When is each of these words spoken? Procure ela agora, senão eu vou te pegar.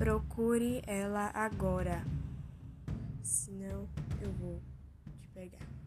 Procure 0.00 0.82
ela 0.86 1.30
agora, 1.34 2.02
senão 3.22 3.86
eu 4.22 4.32
vou 4.32 4.58
te 5.20 5.28
pegar. 5.28 5.79